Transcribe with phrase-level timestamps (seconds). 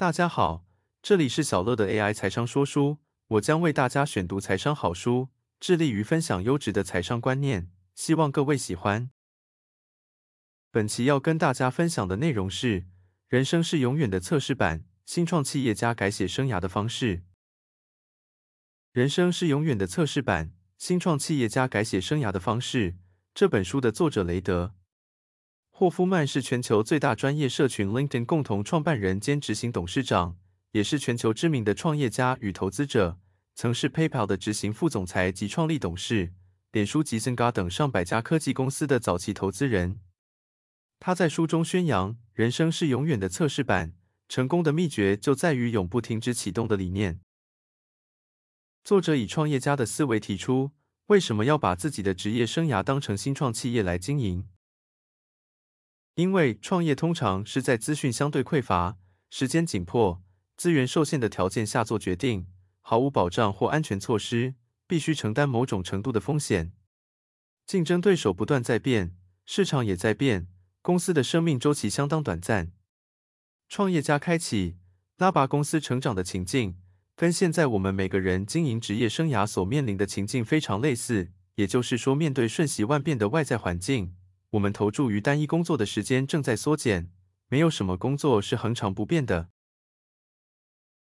[0.00, 0.64] 大家好，
[1.02, 5.28] 这里是小乐的 AI 财商说书，我将为大家选读财商好书，
[5.60, 9.10] 致力于分享优质的财商观念，希望各位喜欢。
[10.70, 12.86] 本期要跟大家分享的内容是：
[13.28, 17.24] 人生是永远的测试版，新创企业家改写生涯的方式。
[18.92, 22.96] 人生是永远的测试版，新创企业家改写生涯的方式。
[23.34, 24.74] 这本书的作者雷德。
[25.80, 30.36] 霍夫曼是全球最大专业社群 LinkedIn 共同创办人兼执行董事长，
[30.72, 33.18] 也是全球知名的创业家与投资者。
[33.54, 36.34] 曾是 PayPal 的执行副总裁及创立董事，
[36.72, 40.00] 脸书、吉森 g 等上百家科技公司的早期投资人。
[40.98, 43.94] 他在书中宣扬：人生是永远的测试版，
[44.28, 47.20] 成功的秘诀就在于永不停止启动的理念。
[48.84, 50.72] 作者以创业家的思维提出，
[51.06, 54.46] 为什么要把自己的职业生涯当成新创企业来经营？
[56.20, 58.98] 因为创业通常是在资讯相对匮乏、
[59.30, 60.22] 时间紧迫、
[60.54, 62.46] 资源受限的条件下做决定，
[62.82, 64.54] 毫无保障或安全措施，
[64.86, 66.72] 必须承担某种程度的风险。
[67.66, 70.48] 竞争对手不断在变，市场也在变，
[70.82, 72.72] 公司的生命周期相当短暂。
[73.70, 74.76] 创业家开启
[75.16, 76.76] 拉拔公司成长的情境，
[77.16, 84.14] 跟现在我们每个人经营职业生涯所面临的情境非常类似，也就是说，面对瞬息万变的外在环境。
[84.50, 87.12] 我们投注于单一工作的时间正在缩减，
[87.48, 89.50] 没有什么工作是恒常不变的。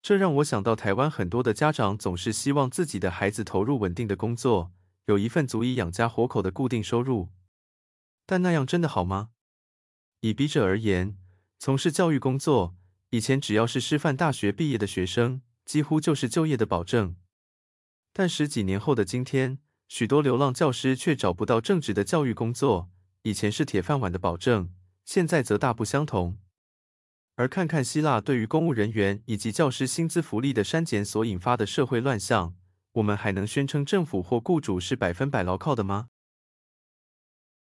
[0.00, 4.72] 这让我想到，台湾很多的家长总是希望自己的孩子投入稳定的工作，
[5.06, 7.30] 有一份足以养家活口的固定收入。
[8.24, 9.30] 但那样真的好吗？
[10.20, 11.18] 以笔者而言，
[11.58, 12.76] 从事教育工作，
[13.10, 17.16] 以前只要是师范大学毕业的学生，几乎就是就业的保证。
[18.12, 22.91] 但十几年后的今天，许多流浪教师却找不到正职的教育工作。
[23.22, 24.70] 以前是铁饭碗的保证，
[25.04, 26.38] 现在则大不相同。
[27.36, 32.54] 而看看希腊对于公务人员以及教师薪资福利的删减所引发的社会乱象，
[32.92, 36.08] 我们还能宣称政府或雇主是百分百牢靠的吗？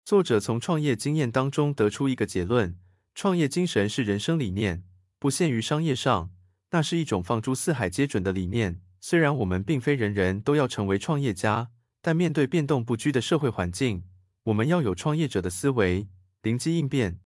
[0.05, 2.79] 作者从创业经验当中得出一个结论：
[3.13, 4.83] 创业精神是人生理念，
[5.19, 6.31] 不限于商业上，
[6.71, 8.81] 那是一种放诸四海皆准的理念。
[8.99, 11.69] 虽然我们并非人人都要成为创业家，
[12.01, 14.03] 但面对变动不居的社会环境。
[14.43, 16.07] 我们要有创业者的思维，
[16.41, 17.19] 灵机应变。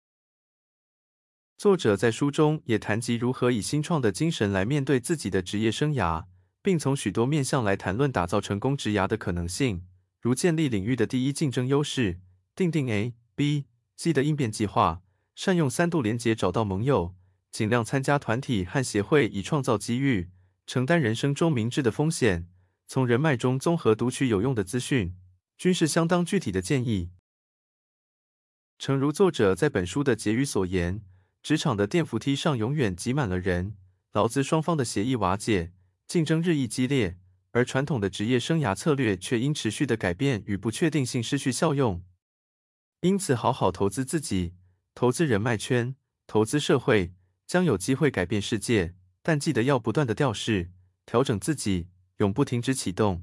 [1.58, 6.24] 作者在书中也谈及如何以新创的精神来面对自己的职业生涯，
[6.62, 9.86] 并从许多面向来谈论打造成功职涯的可能性，
[10.20, 12.18] 如建立领域的第一竞争优势，
[12.56, 15.02] 定定 A、B、C 的应变计划，
[15.36, 17.14] 善用三度连结找到盟友，
[17.52, 20.30] 尽量参加团体和协会以创造机遇，
[20.66, 22.48] 承担人生中明智的风险，
[22.88, 25.14] 从人脉中综合读取有用的资讯。
[25.62, 27.10] 均是相当具体的建议。
[28.80, 31.04] 诚如作者在本书的结语所言，
[31.40, 33.76] 职场的电扶梯上永远挤满了人，
[34.10, 35.72] 劳资双方的协议瓦解，
[36.08, 37.16] 竞争日益激烈，
[37.52, 42.02] 而传统的职业生涯策略却因持续的改变与不确定性失去效用。
[43.02, 44.54] 因此，好好投资自己，
[44.96, 45.94] 投资人脉圈，
[46.26, 47.14] 投资社会，
[47.46, 48.96] 将有机会改变世界。
[49.22, 50.72] 但记得要不断的调试、
[51.06, 51.86] 调整自己，
[52.16, 53.22] 永不停止启动。